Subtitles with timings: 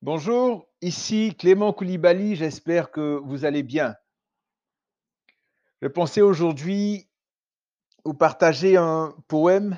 [0.00, 3.96] Bonjour, ici Clément Koulibaly, j'espère que vous allez bien.
[5.82, 7.08] Je pensais aujourd'hui
[8.04, 9.76] vous partager un poème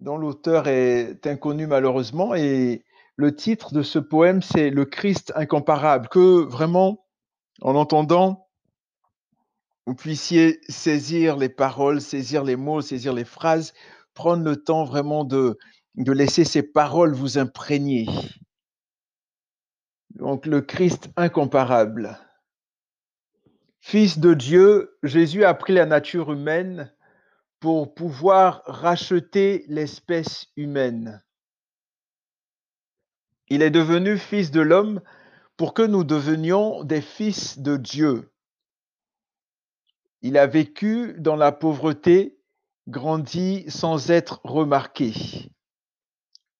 [0.00, 2.84] dont l'auteur est inconnu malheureusement et
[3.16, 7.06] le titre de ce poème c'est Le Christ incomparable, que vraiment
[7.62, 8.46] en entendant
[9.86, 13.72] vous puissiez saisir les paroles, saisir les mots, saisir les phrases,
[14.12, 15.58] prendre le temps vraiment de,
[15.94, 18.06] de laisser ces paroles vous imprégner.
[20.14, 22.18] Donc le Christ incomparable.
[23.80, 26.92] Fils de Dieu, Jésus a pris la nature humaine
[27.60, 31.22] pour pouvoir racheter l'espèce humaine.
[33.48, 35.00] Il est devenu fils de l'homme
[35.56, 38.32] pour que nous devenions des fils de Dieu.
[40.22, 42.38] Il a vécu dans la pauvreté,
[42.88, 45.12] grandi sans être remarqué.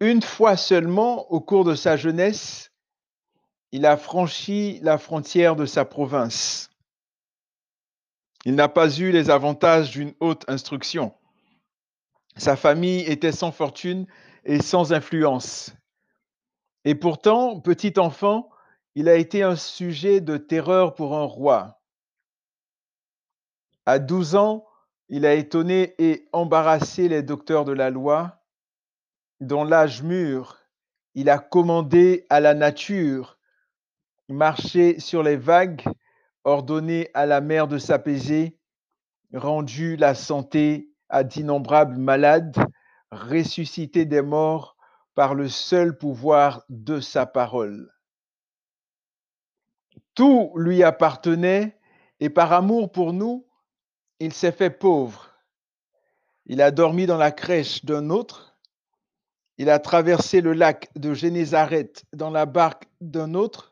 [0.00, 2.72] Une fois seulement, au cours de sa jeunesse,
[3.72, 6.70] il a franchi la frontière de sa province.
[8.44, 11.14] Il n'a pas eu les avantages d'une haute instruction.
[12.36, 14.06] Sa famille était sans fortune
[14.44, 15.72] et sans influence.
[16.84, 18.48] Et pourtant, petit enfant,
[18.94, 21.80] il a été un sujet de terreur pour un roi.
[23.84, 24.64] À 12 ans,
[25.08, 28.42] il a étonné et embarrassé les docteurs de la loi.
[29.40, 30.58] Dans l'âge mûr,
[31.14, 33.37] il a commandé à la nature,
[34.28, 35.82] marché sur les vagues,
[36.44, 38.58] ordonné à la mer de s'apaiser,
[39.32, 42.56] rendu la santé à d'innombrables malades,
[43.10, 44.76] ressuscité des morts
[45.14, 47.92] par le seul pouvoir de sa parole.
[50.14, 51.78] Tout lui appartenait
[52.20, 53.46] et par amour pour nous,
[54.20, 55.30] il s'est fait pauvre.
[56.46, 58.56] Il a dormi dans la crèche d'un autre.
[59.58, 63.67] Il a traversé le lac de Génézareth dans la barque d'un autre.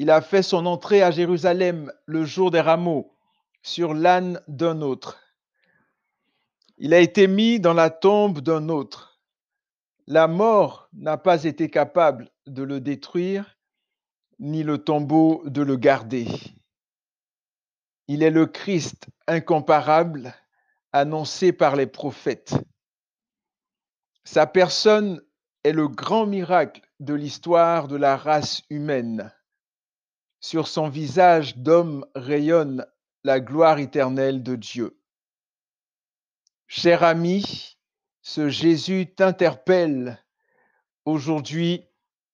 [0.00, 3.12] Il a fait son entrée à Jérusalem le jour des rameaux
[3.62, 5.18] sur l'âne d'un autre.
[6.76, 9.20] Il a été mis dans la tombe d'un autre.
[10.06, 13.58] La mort n'a pas été capable de le détruire,
[14.38, 16.28] ni le tombeau de le garder.
[18.06, 20.32] Il est le Christ incomparable
[20.92, 22.54] annoncé par les prophètes.
[24.22, 25.20] Sa personne
[25.64, 29.32] est le grand miracle de l'histoire de la race humaine.
[30.40, 32.86] Sur son visage d'homme rayonne
[33.24, 34.98] la gloire éternelle de Dieu.
[36.66, 37.76] Cher ami,
[38.22, 40.24] ce Jésus t'interpelle.
[41.04, 41.84] Aujourd'hui,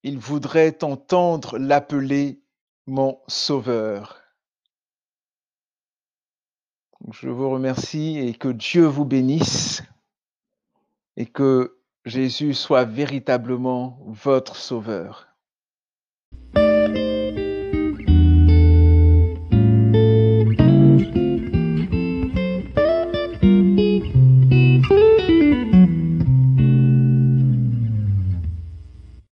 [0.03, 2.42] il voudrait entendre l'appeler
[2.87, 4.21] mon sauveur.
[7.12, 9.82] Je vous remercie et que Dieu vous bénisse
[11.16, 15.34] et que Jésus soit véritablement votre sauveur.